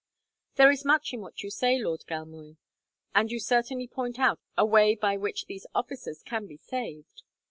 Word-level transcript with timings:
"There 0.55 0.71
is 0.71 0.83
much 0.83 1.13
in 1.13 1.21
what 1.21 1.43
you 1.43 1.51
say, 1.51 1.77
Lord 1.77 2.05
Galmoy, 2.07 2.57
and 3.13 3.31
you 3.31 3.39
certainly 3.39 3.87
point 3.87 4.17
out 4.17 4.39
a 4.57 4.65
way 4.65 4.95
by 4.95 5.15
which 5.15 5.45
these 5.45 5.67
officers 5.75 6.23
can 6.23 6.47
be 6.47 6.57
saved. 6.57 7.21